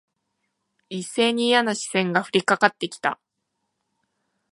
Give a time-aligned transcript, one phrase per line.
[0.89, 3.19] 一斉にいやな視線が降りかかって来た。